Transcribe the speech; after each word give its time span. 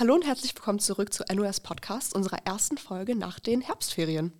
Hallo 0.00 0.14
und 0.14 0.24
herzlich 0.24 0.54
willkommen 0.54 0.78
zurück 0.78 1.12
zu 1.12 1.24
NOS 1.30 1.60
Podcast, 1.60 2.14
unserer 2.14 2.38
ersten 2.46 2.78
Folge 2.78 3.14
nach 3.14 3.38
den 3.38 3.60
Herbstferien. 3.60 4.32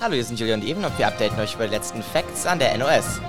Hallo, 0.00 0.14
hier 0.14 0.24
sind 0.24 0.40
Julia 0.40 0.54
und 0.56 0.64
Even 0.64 0.84
und 0.84 0.98
wir 0.98 1.06
updaten 1.06 1.38
euch 1.38 1.54
über 1.54 1.68
die 1.68 1.74
letzten 1.76 2.02
Facts 2.02 2.44
an 2.44 2.58
der 2.58 2.76
NOS. 2.76 3.20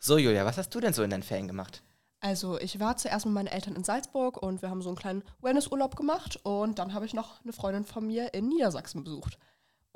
So, 0.00 0.16
Julia, 0.16 0.46
was 0.46 0.56
hast 0.56 0.74
du 0.74 0.80
denn 0.80 0.94
so 0.94 1.02
in 1.02 1.10
deinen 1.10 1.22
Ferien 1.22 1.46
gemacht? 1.46 1.82
Also, 2.20 2.58
ich 2.58 2.80
war 2.80 2.96
zuerst 2.96 3.26
mit 3.26 3.34
meinen 3.34 3.48
Eltern 3.48 3.76
in 3.76 3.84
Salzburg 3.84 4.42
und 4.42 4.62
wir 4.62 4.70
haben 4.70 4.80
so 4.80 4.88
einen 4.88 4.96
kleinen 4.96 5.22
Wellnessurlaub 5.42 5.94
gemacht 5.94 6.40
und 6.42 6.78
dann 6.78 6.94
habe 6.94 7.04
ich 7.04 7.12
noch 7.12 7.42
eine 7.42 7.52
Freundin 7.52 7.84
von 7.84 8.06
mir 8.06 8.32
in 8.32 8.48
Niedersachsen 8.48 9.04
besucht. 9.04 9.36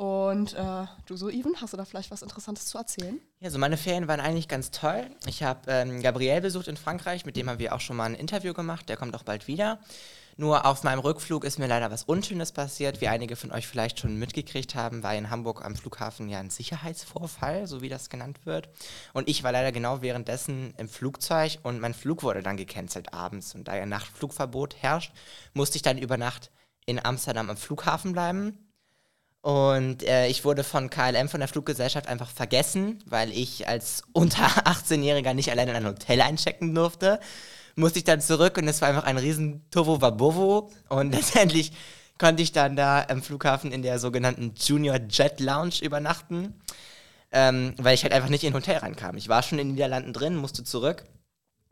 Und 0.01 0.55
äh, 0.55 0.87
du 1.05 1.15
so, 1.15 1.29
Even, 1.29 1.61
hast 1.61 1.75
du 1.75 1.77
da 1.77 1.85
vielleicht 1.85 2.11
was 2.11 2.23
Interessantes 2.23 2.65
zu 2.65 2.79
erzählen? 2.79 3.21
Ja, 3.39 3.51
so 3.51 3.59
meine 3.59 3.77
Ferien 3.77 4.09
waren 4.09 4.21
eigentlich 4.21 4.49
ganz 4.49 4.71
toll. 4.71 5.11
Ich 5.27 5.43
habe 5.43 5.71
ähm, 5.71 6.01
Gabriel 6.01 6.41
besucht 6.41 6.69
in 6.69 6.79
Frankreich, 6.79 7.27
mit 7.27 7.37
dem 7.37 7.51
haben 7.51 7.59
wir 7.59 7.75
auch 7.75 7.83
schon 7.83 7.97
mal 7.97 8.07
ein 8.07 8.15
Interview 8.15 8.55
gemacht, 8.55 8.89
der 8.89 8.97
kommt 8.97 9.15
auch 9.15 9.25
bald 9.25 9.47
wieder. 9.47 9.79
Nur 10.39 10.65
auf 10.65 10.85
meinem 10.85 11.01
Rückflug 11.01 11.45
ist 11.45 11.59
mir 11.59 11.67
leider 11.67 11.91
was 11.91 12.05
Unschönes 12.05 12.51
passiert. 12.51 13.03
Wie 13.03 13.09
einige 13.09 13.37
von 13.37 13.53
euch 13.53 13.67
vielleicht 13.67 14.01
schon 14.01 14.19
mitgekriegt 14.19 14.75
haben, 14.75 15.03
war 15.03 15.15
in 15.15 15.29
Hamburg 15.29 15.63
am 15.63 15.77
Flughafen 15.77 16.31
ja 16.31 16.39
ein 16.39 16.49
Sicherheitsvorfall, 16.49 17.67
so 17.67 17.83
wie 17.83 17.91
das 17.91 18.09
genannt 18.09 18.47
wird. 18.47 18.71
Und 19.13 19.29
ich 19.29 19.43
war 19.43 19.53
leider 19.53 19.71
genau 19.71 20.01
währenddessen 20.01 20.73
im 20.79 20.89
Flugzeug 20.89 21.59
und 21.63 21.79
mein 21.79 21.93
Flug 21.93 22.23
wurde 22.23 22.43
dann 22.43 22.57
gecancelt 22.57 23.13
abends. 23.13 23.55
Und 23.55 23.69
da 23.69 23.77
ja 23.77 23.85
Nachtflugverbot 23.85 24.77
herrscht, 24.77 25.13
musste 25.53 25.77
ich 25.77 25.83
dann 25.83 25.99
über 25.99 26.17
Nacht 26.17 26.51
in 26.87 27.05
Amsterdam 27.05 27.51
am 27.51 27.59
Flughafen 27.59 28.13
bleiben. 28.15 28.70
Und 29.43 30.03
äh, 30.03 30.27
ich 30.27 30.45
wurde 30.45 30.65
von 30.65 30.91
KLM, 30.91 31.29
von 31.29 31.41
der 31.41 31.49
Fluggesellschaft, 31.49 32.09
einfach 32.09 32.31
vergessen, 32.31 33.03
weil 33.07 33.33
ich 33.33 33.67
als 33.69 34.03
unter 34.13 34.45
18-Jähriger 34.67 35.35
nicht 35.35 35.51
allein 35.51 35.69
in 35.69 35.77
ein 35.77 35.87
Hotel 35.87 36.21
einchecken 36.21 36.75
durfte 36.75 37.21
musste 37.81 37.99
ich 37.99 38.05
dann 38.05 38.21
zurück 38.21 38.57
und 38.59 38.69
es 38.69 38.81
war 38.81 38.89
einfach 38.89 39.05
ein 39.05 39.19
riesen 39.19 39.69
Tovo 39.71 40.01
Wabovo. 40.01 40.71
Und 40.89 41.13
letztendlich 41.15 41.73
konnte 42.19 42.43
ich 42.43 42.53
dann 42.53 42.77
da 42.77 43.05
am 43.09 43.23
Flughafen 43.23 43.73
in 43.73 43.83
der 43.83 43.99
sogenannten 43.99 44.55
Junior 44.57 44.99
Jet 45.09 45.41
Lounge 45.41 45.83
übernachten, 45.83 46.55
ähm, 47.33 47.75
weil 47.79 47.95
ich 47.95 48.03
halt 48.03 48.13
einfach 48.13 48.29
nicht 48.29 48.45
in 48.45 48.53
ein 48.53 48.57
Hotel 48.57 48.79
reinkam. 48.79 49.17
Ich 49.17 49.29
war 49.29 49.43
schon 49.43 49.59
in 49.59 49.69
den 49.69 49.75
Niederlanden 49.75 50.13
drin, 50.13 50.37
musste 50.37 50.63
zurück. 50.63 51.05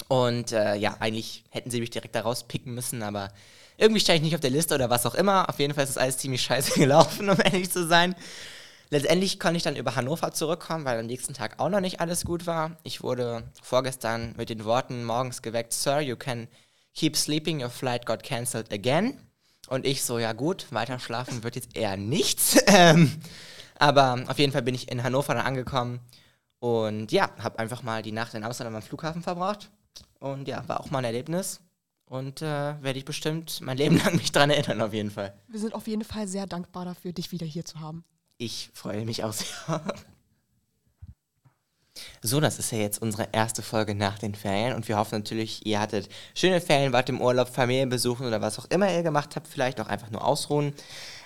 Und 0.08 0.52
äh, 0.52 0.74
ja, 0.76 0.96
eigentlich 1.00 1.44
hätten 1.50 1.70
sie 1.70 1.80
mich 1.80 1.90
direkt 1.90 2.14
da 2.14 2.22
rauspicken 2.22 2.74
müssen, 2.74 3.02
aber 3.02 3.30
irgendwie 3.78 4.00
stand 4.00 4.18
ich 4.18 4.24
nicht 4.24 4.34
auf 4.34 4.40
der 4.40 4.50
Liste 4.50 4.74
oder 4.74 4.90
was 4.90 5.06
auch 5.06 5.14
immer. 5.14 5.48
Auf 5.48 5.58
jeden 5.58 5.72
Fall 5.72 5.84
ist 5.84 5.96
das 5.96 6.02
alles 6.02 6.18
ziemlich 6.18 6.42
scheiße 6.42 6.74
gelaufen, 6.78 7.30
um 7.30 7.38
ehrlich 7.40 7.70
zu 7.70 7.86
sein. 7.86 8.14
Letztendlich 8.90 9.38
konnte 9.38 9.58
ich 9.58 9.62
dann 9.62 9.76
über 9.76 9.96
Hannover 9.96 10.32
zurückkommen, 10.32 10.84
weil 10.84 10.98
am 10.98 11.06
nächsten 11.06 11.34
Tag 11.34 11.58
auch 11.58 11.68
noch 11.68 11.80
nicht 11.80 12.00
alles 12.00 12.24
gut 12.24 12.46
war. 12.46 12.76
Ich 12.82 13.02
wurde 13.02 13.44
vorgestern 13.62 14.34
mit 14.36 14.50
den 14.50 14.64
Worten 14.64 15.04
morgens 15.04 15.42
geweckt, 15.42 15.72
Sir, 15.72 16.00
you 16.00 16.16
can 16.16 16.48
keep 16.94 17.16
sleeping, 17.16 17.62
your 17.62 17.70
flight 17.70 18.06
got 18.06 18.22
cancelled 18.22 18.72
again. 18.72 19.18
Und 19.68 19.86
ich 19.86 20.02
so, 20.02 20.18
ja 20.18 20.32
gut, 20.32 20.66
weiter 20.70 20.98
schlafen 20.98 21.44
wird 21.44 21.56
jetzt 21.56 21.76
eher 21.76 21.96
nichts. 21.96 22.58
Ähm, 22.68 23.20
aber 23.80 24.24
auf 24.26 24.38
jeden 24.38 24.52
Fall 24.52 24.62
bin 24.62 24.74
ich 24.74 24.90
in 24.90 25.04
Hannover 25.04 25.34
dann 25.34 25.46
angekommen 25.46 26.00
und 26.58 27.12
ja, 27.12 27.30
habe 27.38 27.58
einfach 27.60 27.82
mal 27.82 28.02
die 28.02 28.12
Nacht 28.12 28.34
in 28.34 28.42
Amsterdam 28.42 28.74
am 28.74 28.82
Flughafen 28.82 29.22
verbracht. 29.22 29.70
Und 30.18 30.48
ja, 30.48 30.66
war 30.68 30.80
auch 30.80 30.90
mal 30.90 30.98
ein 30.98 31.04
Erlebnis. 31.04 31.60
Und 32.08 32.40
äh, 32.40 32.82
werde 32.82 32.98
ich 32.98 33.04
bestimmt 33.04 33.60
mein 33.60 33.76
Leben 33.76 33.98
lang 33.98 34.16
mich 34.16 34.32
dran 34.32 34.50
erinnern, 34.50 34.80
auf 34.80 34.94
jeden 34.94 35.10
Fall. 35.10 35.34
Wir 35.46 35.60
sind 35.60 35.74
auf 35.74 35.86
jeden 35.86 36.04
Fall 36.04 36.26
sehr 36.26 36.46
dankbar 36.46 36.84
dafür, 36.84 37.12
dich 37.12 37.32
wieder 37.32 37.46
hier 37.46 37.64
zu 37.64 37.80
haben. 37.80 38.04
Ich 38.38 38.70
freue 38.72 39.04
mich 39.04 39.24
auch 39.24 39.32
sehr. 39.32 39.82
So, 42.22 42.40
das 42.40 42.58
ist 42.58 42.70
ja 42.72 42.78
jetzt 42.78 43.02
unsere 43.02 43.28
erste 43.32 43.62
Folge 43.62 43.94
nach 43.94 44.18
den 44.18 44.34
Ferien 44.34 44.74
und 44.74 44.88
wir 44.88 44.96
hoffen 44.96 45.18
natürlich, 45.18 45.66
ihr 45.66 45.80
hattet 45.80 46.08
schöne 46.34 46.60
Ferien, 46.60 46.92
wart 46.92 47.08
im 47.08 47.20
Urlaub, 47.20 47.48
Familie 47.48 47.86
besuchen 47.86 48.26
oder 48.26 48.40
was 48.40 48.58
auch 48.58 48.66
immer 48.66 48.92
ihr 48.92 49.02
gemacht 49.02 49.36
habt, 49.36 49.48
vielleicht 49.48 49.80
auch 49.80 49.88
einfach 49.88 50.10
nur 50.10 50.24
ausruhen. 50.24 50.72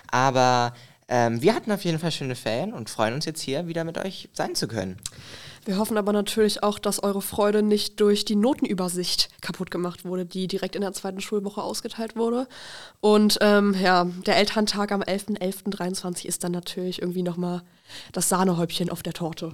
Aber 0.09 0.73
ähm, 1.07 1.41
wir 1.41 1.53
hatten 1.55 1.71
auf 1.71 1.83
jeden 1.83 1.99
Fall 1.99 2.11
schöne 2.11 2.35
Ferien 2.35 2.73
und 2.73 2.89
freuen 2.89 3.13
uns 3.13 3.25
jetzt 3.25 3.41
hier 3.41 3.67
wieder 3.67 3.83
mit 3.83 3.97
euch 3.97 4.29
sein 4.33 4.55
zu 4.55 4.67
können. 4.67 4.97
Wir 5.65 5.77
hoffen 5.77 5.97
aber 5.97 6.11
natürlich 6.11 6.61
auch, 6.61 6.77
dass 6.77 7.01
eure 7.01 7.21
Freude 7.21 7.63
nicht 7.63 7.99
durch 8.01 8.25
die 8.25 8.35
Notenübersicht 8.35 9.29
kaputt 9.41 9.71
gemacht 9.71 10.03
wurde, 10.03 10.25
die 10.25 10.47
direkt 10.47 10.75
in 10.75 10.81
der 10.81 10.93
zweiten 10.93 11.21
Schulwoche 11.21 11.63
ausgeteilt 11.63 12.15
wurde. 12.15 12.47
Und 12.99 13.37
ähm, 13.41 13.73
ja, 13.79 14.05
der 14.25 14.37
Elterntag 14.37 14.91
am 14.91 15.01
11.11.23 15.01 16.25
ist 16.25 16.43
dann 16.43 16.51
natürlich 16.51 17.01
irgendwie 17.01 17.23
nochmal 17.23 17.63
das 18.11 18.27
Sahnehäubchen 18.27 18.89
auf 18.89 19.03
der 19.03 19.13
Torte. 19.13 19.53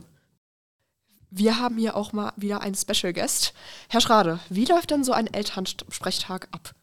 Wir 1.29 1.59
haben 1.59 1.77
hier 1.77 1.95
auch 1.95 2.11
mal 2.11 2.33
wieder 2.37 2.61
einen 2.61 2.75
Special 2.75 3.13
Guest. 3.13 3.53
Herr 3.87 4.01
Schrade, 4.01 4.39
wie 4.49 4.65
läuft 4.65 4.89
denn 4.89 5.03
so 5.03 5.11
ein 5.11 5.27
Elternsprechtag 5.27 6.47
ab? 6.51 6.73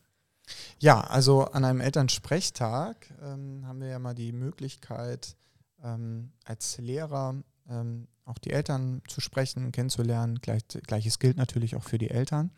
Ja, 0.78 1.00
also 1.00 1.46
an 1.46 1.64
einem 1.64 1.80
Elternsprechtag 1.80 3.12
ähm, 3.20 3.64
haben 3.66 3.80
wir 3.80 3.88
ja 3.88 3.98
mal 3.98 4.14
die 4.14 4.30
Möglichkeit, 4.30 5.34
ähm, 5.82 6.30
als 6.44 6.78
Lehrer 6.78 7.34
ähm, 7.70 8.08
auch 8.24 8.38
die 8.38 8.50
Eltern 8.50 9.02
zu 9.08 9.20
sprechen, 9.20 9.70
kennenzulernen. 9.72 10.40
Gleich, 10.40 10.62
Gleiches 10.86 11.18
gilt 11.18 11.36
natürlich 11.36 11.76
auch 11.76 11.84
für 11.84 11.98
die 11.98 12.10
Eltern. 12.10 12.50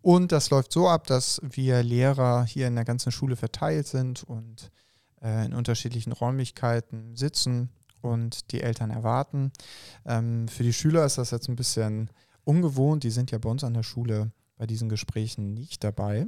Und 0.00 0.32
das 0.32 0.50
läuft 0.50 0.72
so 0.72 0.88
ab, 0.88 1.06
dass 1.06 1.40
wir 1.42 1.82
Lehrer 1.82 2.44
hier 2.44 2.68
in 2.68 2.76
der 2.76 2.84
ganzen 2.84 3.10
Schule 3.10 3.36
verteilt 3.36 3.86
sind 3.86 4.22
und 4.22 4.70
äh, 5.22 5.44
in 5.44 5.54
unterschiedlichen 5.54 6.12
Räumlichkeiten 6.12 7.16
sitzen 7.16 7.70
und 8.00 8.52
die 8.52 8.62
Eltern 8.62 8.90
erwarten. 8.90 9.52
Ähm, 10.06 10.46
für 10.48 10.62
die 10.62 10.72
Schüler 10.72 11.04
ist 11.04 11.18
das 11.18 11.32
jetzt 11.32 11.48
ein 11.48 11.56
bisschen 11.56 12.10
ungewohnt. 12.44 13.02
Die 13.02 13.10
sind 13.10 13.30
ja 13.30 13.38
bei 13.38 13.48
uns 13.48 13.64
an 13.64 13.74
der 13.74 13.82
Schule 13.82 14.30
bei 14.56 14.66
diesen 14.66 14.88
Gesprächen 14.88 15.54
nicht 15.54 15.82
dabei. 15.82 16.26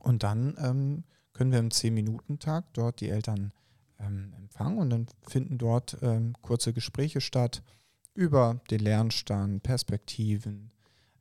Und 0.00 0.22
dann 0.22 0.56
ähm, 0.58 1.04
können 1.32 1.52
wir 1.52 1.58
im 1.58 1.70
10-Minuten-Tag 1.70 2.72
dort 2.72 3.00
die 3.00 3.08
Eltern 3.08 3.52
ähm, 4.00 4.32
empfangen 4.36 4.78
und 4.78 4.90
dann 4.90 5.06
finden 5.26 5.58
dort 5.58 5.98
ähm, 6.02 6.34
kurze 6.42 6.72
Gespräche 6.72 7.20
statt 7.20 7.62
über 8.14 8.60
den 8.70 8.80
Lernstand, 8.80 9.62
Perspektiven 9.62 10.72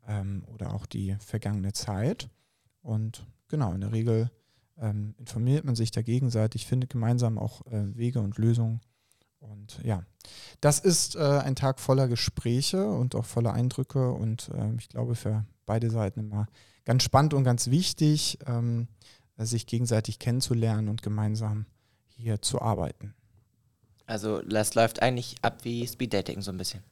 ähm, 0.08 0.44
oder 0.54 0.74
auch 0.74 0.86
die 0.86 1.16
vergangene 1.20 1.74
Zeit. 1.74 2.30
Und 2.82 3.26
genau, 3.48 3.74
in 3.74 3.82
der 3.82 3.92
Regel 3.92 4.32
ähm, 4.78 5.16
informiert 5.18 5.66
man 5.66 5.76
sich 5.76 5.92
da 5.92 6.02
gegenseitig, 6.02 6.66
findet 6.66 6.90
gemeinsam 6.90 7.38
auch 7.38 7.66
äh, 7.68 7.96
Wege 7.96 8.22
und 8.22 8.38
Lösungen. 8.38 8.82
Und 9.40 9.80
ja, 9.84 10.04
das 10.60 10.80
ist 10.80 11.16
äh, 11.16 11.20
ein 11.20 11.56
Tag 11.56 11.80
voller 11.80 12.08
Gespräche 12.08 12.90
und 12.90 13.16
auch 13.16 13.26
voller 13.26 13.54
Eindrücke 13.54 14.12
und 14.12 14.50
äh, 14.50 14.74
ich 14.78 14.90
glaube 14.90 15.16
für 15.16 15.46
beide 15.66 15.90
Seiten 15.90 16.20
immer 16.20 16.48
ganz 16.84 17.04
spannend 17.04 17.34
und 17.34 17.44
ganz 17.44 17.70
wichtig, 17.70 18.40
ähm, 18.46 18.88
sich 19.38 19.68
gegenseitig 19.68 20.20
kennenzulernen 20.20 20.90
und 20.90 21.02
gemeinsam 21.02 21.66
hier 22.20 22.42
zu 22.42 22.62
arbeiten. 22.62 23.16
Also 24.06 24.42
das 24.42 24.76
läuft 24.76 25.02
eigentlich 25.02 25.36
ab 25.42 25.60
wie 25.64 25.88
Speeddating 25.88 26.42
so 26.42 26.52
ein 26.52 26.58
bisschen. 26.58 26.84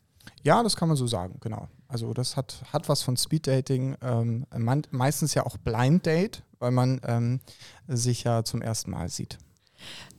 Ja, 0.44 0.62
das 0.64 0.76
kann 0.76 0.88
man 0.88 0.98
so 0.98 1.08
sagen, 1.08 1.38
genau. 1.42 1.68
Also 1.88 2.14
das 2.14 2.38
hat, 2.38 2.62
hat 2.72 2.90
was 2.90 3.02
von 3.02 3.18
Speeddating, 3.18 3.98
ähm, 4.02 4.46
man, 4.56 4.84
meistens 4.92 5.34
ja 5.34 5.46
auch 5.46 5.58
Blind 5.58 6.06
Date, 6.06 6.44
weil 6.60 6.72
man 6.72 7.02
ähm, 7.04 7.40
sich 7.88 8.24
ja 8.24 8.44
zum 8.44 8.62
ersten 8.62 8.92
Mal 8.92 9.10
sieht. 9.10 9.38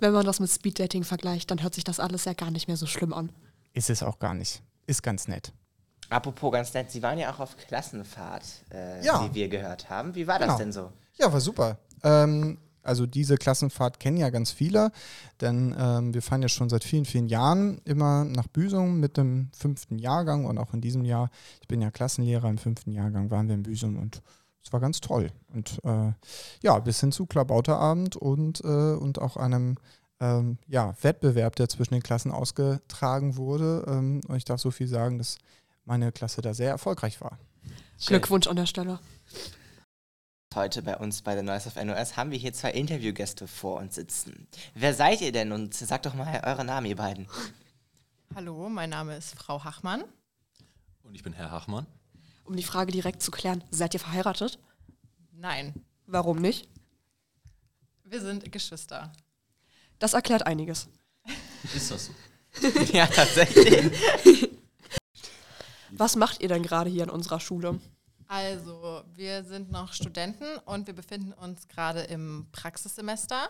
Wenn 0.00 0.12
man 0.12 0.24
das 0.24 0.40
mit 0.40 0.50
Speeddating 0.50 1.04
vergleicht, 1.04 1.50
dann 1.50 1.62
hört 1.62 1.74
sich 1.74 1.84
das 1.84 2.00
alles 2.00 2.24
ja 2.24 2.32
gar 2.32 2.50
nicht 2.50 2.68
mehr 2.68 2.76
so 2.76 2.86
schlimm 2.86 3.12
an. 3.12 3.30
Ist 3.72 3.90
es 3.90 4.02
auch 4.02 4.18
gar 4.18 4.34
nicht. 4.34 4.62
Ist 4.86 5.02
ganz 5.02 5.28
nett. 5.28 5.52
Apropos 6.10 6.52
ganz 6.52 6.72
nett, 6.72 6.90
Sie 6.90 7.02
waren 7.02 7.18
ja 7.18 7.32
auch 7.32 7.38
auf 7.38 7.56
Klassenfahrt, 7.56 8.44
äh, 8.72 9.04
ja. 9.04 9.22
wie 9.24 9.34
wir 9.34 9.48
gehört 9.48 9.90
haben. 9.90 10.14
Wie 10.14 10.26
war 10.26 10.38
das 10.38 10.48
genau. 10.48 10.58
denn 10.58 10.72
so? 10.72 10.92
Ja, 11.18 11.30
war 11.32 11.40
super. 11.40 11.78
Ähm, 12.02 12.58
also 12.88 13.06
diese 13.06 13.36
Klassenfahrt 13.36 14.00
kennen 14.00 14.16
ja 14.16 14.30
ganz 14.30 14.50
viele, 14.50 14.90
denn 15.40 15.74
ähm, 15.78 16.14
wir 16.14 16.22
fahren 16.22 16.42
ja 16.42 16.48
schon 16.48 16.68
seit 16.68 16.84
vielen, 16.84 17.04
vielen 17.04 17.28
Jahren 17.28 17.80
immer 17.84 18.24
nach 18.24 18.48
Büsum 18.48 18.98
mit 18.98 19.16
dem 19.16 19.50
fünften 19.56 19.98
Jahrgang 19.98 20.46
und 20.46 20.58
auch 20.58 20.74
in 20.74 20.80
diesem 20.80 21.04
Jahr, 21.04 21.30
ich 21.60 21.68
bin 21.68 21.80
ja 21.80 21.90
Klassenlehrer 21.90 22.48
im 22.48 22.58
fünften 22.58 22.92
Jahrgang, 22.92 23.30
waren 23.30 23.46
wir 23.46 23.54
in 23.54 23.62
Büsum 23.62 23.96
und 23.96 24.22
es 24.64 24.72
war 24.72 24.80
ganz 24.80 25.00
toll. 25.00 25.30
Und 25.54 25.80
äh, 25.84 26.12
ja, 26.62 26.78
bis 26.80 27.00
hin 27.00 27.12
zu 27.12 27.26
Klabauterabend 27.26 28.16
und, 28.16 28.60
äh, 28.64 28.94
und 28.94 29.20
auch 29.20 29.36
einem 29.36 29.76
ähm, 30.20 30.58
ja, 30.66 30.94
Wettbewerb, 31.00 31.56
der 31.56 31.68
zwischen 31.68 31.94
den 31.94 32.02
Klassen 32.02 32.32
ausgetragen 32.32 33.36
wurde. 33.36 33.84
Ähm, 33.86 34.20
und 34.26 34.36
ich 34.36 34.44
darf 34.44 34.60
so 34.60 34.70
viel 34.70 34.88
sagen, 34.88 35.18
dass 35.18 35.38
meine 35.84 36.12
Klasse 36.12 36.42
da 36.42 36.54
sehr 36.54 36.70
erfolgreich 36.70 37.20
war. 37.20 37.38
Glückwunsch 38.06 38.46
an 38.46 38.56
der 38.56 38.66
Stelle. 38.66 38.98
Heute 40.54 40.80
bei 40.82 40.96
uns 40.96 41.20
bei 41.20 41.36
The 41.36 41.42
Noise 41.42 41.68
of 41.68 41.76
NOS 41.76 42.16
haben 42.16 42.30
wir 42.30 42.38
hier 42.38 42.54
zwei 42.54 42.70
Interviewgäste 42.72 43.46
vor 43.46 43.78
uns 43.78 43.94
sitzen. 43.94 44.48
Wer 44.74 44.94
seid 44.94 45.20
ihr 45.20 45.30
denn 45.30 45.52
und 45.52 45.74
sagt 45.74 46.06
doch 46.06 46.14
mal 46.14 46.40
eure 46.42 46.64
Namen, 46.64 46.86
ihr 46.86 46.96
beiden. 46.96 47.28
Hallo, 48.34 48.68
mein 48.70 48.88
Name 48.88 49.14
ist 49.14 49.34
Frau 49.34 49.62
Hachmann. 49.62 50.04
Und 51.02 51.14
ich 51.14 51.22
bin 51.22 51.34
Herr 51.34 51.50
Hachmann. 51.50 51.86
Um 52.44 52.56
die 52.56 52.62
Frage 52.62 52.92
direkt 52.92 53.22
zu 53.22 53.30
klären, 53.30 53.62
seid 53.70 53.92
ihr 53.92 54.00
verheiratet? 54.00 54.58
Nein. 55.32 55.74
Warum 56.06 56.38
nicht? 56.38 56.66
Wir 58.04 58.22
sind 58.22 58.50
Geschwister. 58.50 59.12
Das 59.98 60.14
erklärt 60.14 60.46
einiges. 60.46 60.88
Ist 61.74 61.90
das 61.90 62.06
so? 62.06 62.74
ja, 62.92 63.06
tatsächlich. 63.06 64.48
Was 65.90 66.16
macht 66.16 66.40
ihr 66.40 66.48
denn 66.48 66.62
gerade 66.62 66.88
hier 66.88 67.04
in 67.04 67.10
unserer 67.10 67.38
Schule? 67.38 67.78
Also, 68.28 69.04
wir 69.14 69.42
sind 69.42 69.70
noch 69.70 69.94
Studenten 69.94 70.58
und 70.66 70.86
wir 70.86 70.94
befinden 70.94 71.32
uns 71.32 71.66
gerade 71.66 72.02
im 72.02 72.46
Praxissemester. 72.52 73.48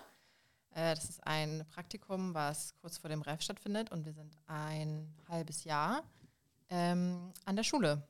Äh, 0.70 0.94
das 0.94 1.04
ist 1.04 1.26
ein 1.26 1.66
Praktikum, 1.68 2.32
was 2.32 2.74
kurz 2.80 2.96
vor 2.96 3.10
dem 3.10 3.22
Ref 3.22 3.42
stattfindet 3.42 3.90
und 3.90 4.06
wir 4.06 4.12
sind 4.12 4.36
ein 4.46 5.12
halbes 5.28 5.64
Jahr 5.64 6.04
ähm, 6.70 7.32
an 7.44 7.56
der 7.56 7.64
Schule. 7.64 8.06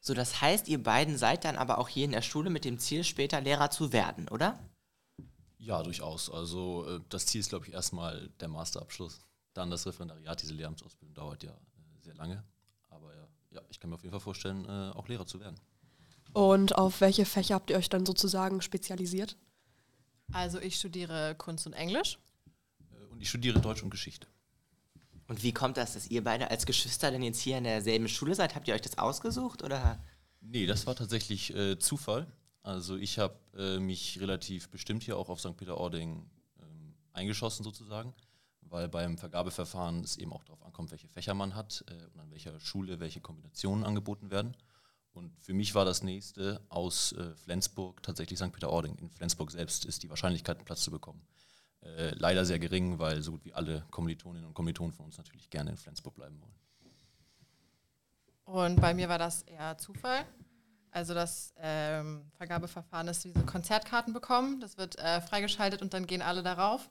So, 0.00 0.14
das 0.14 0.40
heißt, 0.40 0.66
ihr 0.66 0.82
beiden 0.82 1.16
seid 1.16 1.44
dann 1.44 1.56
aber 1.56 1.78
auch 1.78 1.88
hier 1.88 2.06
in 2.06 2.12
der 2.12 2.22
Schule 2.22 2.50
mit 2.50 2.64
dem 2.64 2.80
Ziel, 2.80 3.04
später 3.04 3.40
Lehrer 3.40 3.70
zu 3.70 3.92
werden, 3.92 4.28
oder? 4.28 4.58
Ja, 5.58 5.82
durchaus. 5.84 6.28
Also 6.28 6.88
äh, 6.88 7.00
das 7.08 7.26
Ziel 7.26 7.40
ist, 7.40 7.50
glaube 7.50 7.68
ich, 7.68 7.72
erstmal 7.72 8.30
der 8.40 8.48
Masterabschluss. 8.48 9.20
Dann 9.52 9.70
das 9.70 9.86
Referendariat, 9.86 10.42
diese 10.42 10.54
Lehramtsausbildung 10.54 11.14
dauert 11.14 11.44
ja 11.44 11.52
äh, 11.52 12.00
sehr 12.00 12.14
lange. 12.14 12.42
Ja, 13.50 13.60
ich 13.68 13.80
kann 13.80 13.90
mir 13.90 13.96
auf 13.96 14.02
jeden 14.02 14.12
Fall 14.12 14.20
vorstellen, 14.20 14.64
äh, 14.64 14.92
auch 14.96 15.08
Lehrer 15.08 15.26
zu 15.26 15.40
werden. 15.40 15.56
Und 16.32 16.76
auf 16.76 17.00
welche 17.00 17.24
Fächer 17.24 17.56
habt 17.56 17.70
ihr 17.70 17.76
euch 17.76 17.88
dann 17.88 18.06
sozusagen 18.06 18.62
spezialisiert? 18.62 19.36
Also, 20.32 20.60
ich 20.60 20.76
studiere 20.78 21.34
Kunst 21.36 21.66
und 21.66 21.72
Englisch. 21.72 22.18
Äh, 22.92 23.12
Und 23.12 23.20
ich 23.20 23.28
studiere 23.28 23.60
Deutsch 23.60 23.82
und 23.82 23.90
Geschichte. 23.90 24.28
Und 25.26 25.42
wie 25.42 25.52
kommt 25.52 25.76
das, 25.76 25.94
dass 25.94 26.08
ihr 26.08 26.22
beide 26.24 26.50
als 26.50 26.66
Geschwister 26.66 27.10
denn 27.10 27.22
jetzt 27.22 27.40
hier 27.40 27.58
in 27.58 27.64
derselben 27.64 28.08
Schule 28.08 28.34
seid? 28.34 28.54
Habt 28.54 28.66
ihr 28.68 28.74
euch 28.74 28.80
das 28.82 28.98
ausgesucht 28.98 29.62
oder? 29.62 30.02
Nee, 30.40 30.66
das 30.66 30.86
war 30.86 30.94
tatsächlich 30.96 31.54
äh, 31.54 31.78
Zufall. 31.78 32.26
Also 32.62 32.96
ich 32.96 33.18
habe 33.18 33.36
äh, 33.56 33.78
mich 33.78 34.20
relativ 34.20 34.68
bestimmt 34.70 35.02
hier 35.02 35.16
auch 35.16 35.28
auf 35.28 35.40
St. 35.40 35.56
Peter-Ording 35.56 36.28
ähm, 36.60 36.94
eingeschossen 37.12 37.62
sozusagen, 37.64 38.12
weil 38.62 38.88
beim 38.88 39.18
Vergabeverfahren 39.18 40.02
es 40.02 40.16
eben 40.16 40.32
auch 40.32 40.44
darauf 40.44 40.62
ankommt, 40.64 40.90
welche 40.90 41.08
Fächer 41.08 41.34
man 41.34 41.54
hat 41.54 41.84
äh, 41.88 42.06
und 42.14 42.20
an 42.20 42.30
welcher 42.30 42.58
Schule 42.60 43.00
welche 43.00 43.20
Kombinationen 43.20 43.84
angeboten 43.84 44.30
werden. 44.30 44.56
Und 45.12 45.36
für 45.40 45.54
mich 45.54 45.74
war 45.74 45.84
das 45.84 46.02
nächste 46.02 46.60
aus 46.68 47.12
äh, 47.12 47.34
Flensburg 47.34 48.02
tatsächlich 48.02 48.38
St. 48.38 48.52
Peter-Ording. 48.52 48.96
In 48.96 49.10
Flensburg 49.10 49.50
selbst 49.50 49.84
ist 49.84 50.02
die 50.02 50.10
Wahrscheinlichkeit, 50.10 50.58
einen 50.58 50.64
Platz 50.64 50.82
zu 50.82 50.90
bekommen, 50.90 51.26
äh, 51.82 52.14
leider 52.14 52.44
sehr 52.44 52.58
gering, 52.58 52.98
weil 52.98 53.22
so 53.22 53.32
gut 53.32 53.44
wie 53.44 53.52
alle 53.52 53.84
Kommilitoninnen 53.90 54.46
und 54.46 54.54
Kommilitonen 54.54 54.92
von 54.92 55.06
uns 55.06 55.18
natürlich 55.18 55.50
gerne 55.50 55.70
in 55.70 55.76
Flensburg 55.76 56.14
bleiben 56.14 56.40
wollen. 56.40 56.54
Und 58.44 58.80
bei 58.80 58.94
mir 58.94 59.08
war 59.08 59.18
das 59.18 59.42
eher 59.42 59.78
Zufall. 59.78 60.24
Also 60.90 61.14
das 61.14 61.54
ähm, 61.58 62.30
Vergabeverfahren 62.36 63.06
ist 63.08 63.24
wie 63.24 63.32
so 63.32 63.40
Konzertkarten 63.42 64.12
bekommen. 64.12 64.60
Das 64.60 64.76
wird 64.76 64.98
äh, 64.98 65.20
freigeschaltet 65.20 65.82
und 65.82 65.94
dann 65.94 66.06
gehen 66.06 66.22
alle 66.22 66.42
darauf. 66.42 66.90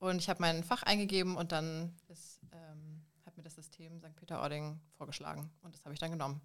Und 0.00 0.18
ich 0.18 0.28
habe 0.28 0.40
mein 0.40 0.64
Fach 0.64 0.82
eingegeben 0.82 1.36
und 1.36 1.52
dann 1.52 1.94
ist, 2.08 2.40
ähm, 2.52 3.02
hat 3.26 3.36
mir 3.36 3.42
das 3.42 3.54
System 3.54 4.00
St. 4.00 4.16
Peter-Ording 4.16 4.80
vorgeschlagen. 4.96 5.50
Und 5.62 5.74
das 5.74 5.84
habe 5.84 5.92
ich 5.92 6.00
dann 6.00 6.10
genommen. 6.10 6.40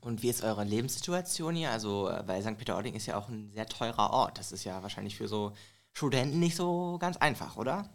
Und 0.00 0.22
wie 0.22 0.28
ist 0.28 0.42
eure 0.42 0.64
Lebenssituation 0.64 1.54
hier? 1.54 1.70
Also, 1.70 2.08
äh, 2.08 2.26
weil 2.26 2.42
St. 2.42 2.58
Peter-Ording 2.58 2.94
ist 2.94 3.06
ja 3.06 3.16
auch 3.16 3.28
ein 3.28 3.50
sehr 3.52 3.66
teurer 3.66 4.10
Ort. 4.10 4.38
Das 4.38 4.52
ist 4.52 4.64
ja 4.64 4.82
wahrscheinlich 4.82 5.16
für 5.16 5.28
so 5.28 5.52
Studenten 5.92 6.38
nicht 6.40 6.56
so 6.56 6.98
ganz 6.98 7.16
einfach, 7.16 7.56
oder? 7.56 7.88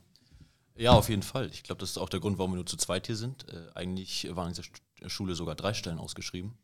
Ja, 0.75 0.91
auf 0.93 1.09
jeden 1.09 1.21
Fall. 1.21 1.47
Ich 1.47 1.63
glaube, 1.63 1.79
das 1.79 1.91
ist 1.91 1.97
auch 1.97 2.09
der 2.09 2.21
Grund, 2.21 2.37
warum 2.37 2.51
wir 2.53 2.55
nur 2.55 2.65
zu 2.65 2.77
zweit 2.77 3.07
hier 3.07 3.17
sind. 3.17 3.47
Äh, 3.49 3.67
eigentlich 3.75 4.33
waren 4.35 4.47
in 4.47 4.53
dieser 4.53 4.63
St- 4.67 5.09
Schule 5.09 5.35
sogar 5.35 5.55
drei 5.55 5.73
Stellen 5.73 5.99
ausgeschrieben. 5.99 6.57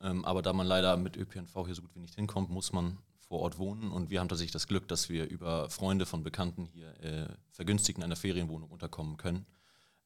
Ähm, 0.00 0.24
aber 0.24 0.42
da 0.42 0.52
man 0.52 0.66
leider 0.66 0.96
mit 0.96 1.16
ÖPNV 1.16 1.54
hier 1.64 1.74
so 1.74 1.82
gut 1.82 1.94
wie 1.94 2.00
nicht 2.00 2.16
hinkommt, 2.16 2.50
muss 2.50 2.72
man 2.72 2.98
vor 3.28 3.40
Ort 3.40 3.58
wohnen. 3.58 3.90
Und 3.90 4.10
wir 4.10 4.20
haben 4.20 4.28
tatsächlich 4.28 4.52
das 4.52 4.68
Glück, 4.68 4.88
dass 4.88 5.08
wir 5.08 5.28
über 5.28 5.68
Freunde 5.70 6.06
von 6.06 6.22
Bekannten 6.22 6.66
hier 6.66 6.88
äh, 7.02 7.28
vergünstigt 7.50 7.98
in 7.98 8.04
einer 8.04 8.16
Ferienwohnung 8.16 8.70
unterkommen 8.70 9.16
können. 9.16 9.46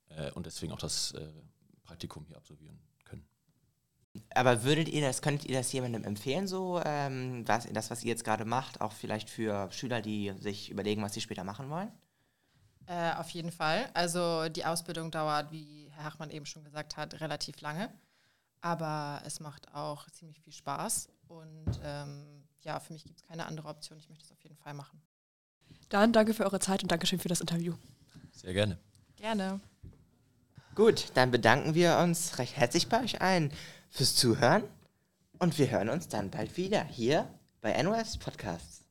Äh, 0.09 0.31
und 0.33 0.47
deswegen 0.47 0.73
auch 0.73 0.79
das 0.79 1.13
äh, 1.13 1.29
Praktikum 1.85 2.25
hier 2.27 2.37
absolvieren 2.37 2.81
können. 3.05 3.27
Aber 4.35 4.65
würdet 4.65 4.89
ihr 4.89 5.03
das, 5.03 5.23
könntet 5.23 5.49
ihr 5.49 5.57
das 5.57 5.73
jemandem 5.73 6.05
empfehlen, 6.05 6.47
so, 6.47 6.81
ähm, 6.85 7.47
was, 7.47 7.69
das, 7.73 7.91
was 7.91 8.03
ihr 8.03 8.11
jetzt 8.11 8.25
gerade 8.25 8.45
macht, 8.45 8.81
auch 8.81 8.93
vielleicht 8.93 9.29
für 9.29 9.71
Schüler, 9.71 10.01
die 10.01 10.33
sich 10.39 10.71
überlegen, 10.71 11.03
was 11.03 11.15
sie 11.15 11.21
später 11.21 11.45
machen 11.45 11.71
wollen? 11.71 11.93
Äh, 12.87 13.13
auf 13.15 13.31
jeden 13.31 13.53
Fall. 13.53 13.89
Also 13.95 14.49
die 14.49 14.65
Ausbildung 14.65 15.11
dauert, 15.11 15.53
wie 15.53 15.89
Herr 15.93 16.05
Hachmann 16.05 16.31
eben 16.31 16.47
schon 16.47 16.65
gesagt 16.65 16.97
hat, 16.97 17.21
relativ 17.21 17.61
lange. 17.61 17.93
Aber 18.63 19.23
es 19.25 19.41
macht 19.41 19.73
auch 19.75 20.09
ziemlich 20.11 20.41
viel 20.41 20.53
Spaß. 20.53 21.09
Und 21.29 21.81
ähm, 21.85 22.49
ja, 22.65 22.81
für 22.81 22.93
mich 22.93 23.05
gibt 23.05 23.19
es 23.19 23.27
keine 23.27 23.47
andere 23.47 23.69
Option. 23.69 23.99
Ich 23.99 24.09
möchte 24.09 24.25
es 24.25 24.33
auf 24.33 24.43
jeden 24.43 24.57
Fall 24.57 24.75
machen. 24.75 25.01
Dann 25.89 26.13
danke 26.13 26.35
für 26.35 26.45
eure 26.45 26.61
Zeit 26.61 26.83
und 26.83 26.93
Dankeschön 26.93 27.19
für 27.19 27.29
das 27.29 27.41
Interview. 27.41 27.75
Sehr 28.33 28.53
gerne. 28.53 28.79
Gerne. 29.17 29.61
Gut, 30.75 31.11
dann 31.15 31.31
bedanken 31.31 31.75
wir 31.75 31.99
uns 31.99 32.39
recht 32.39 32.57
herzlich 32.57 32.89
bei 32.89 33.03
euch 33.03 33.21
allen 33.21 33.53
fürs 33.91 34.15
Zuhören 34.15 34.63
und 35.39 35.59
wir 35.59 35.71
hören 35.71 35.89
uns 35.89 36.09
dann 36.09 36.31
bald 36.31 36.57
wieder 36.57 36.85
hier 36.85 37.29
bei 37.61 37.81
NOS 37.83 38.19
Podcasts. 38.19 38.83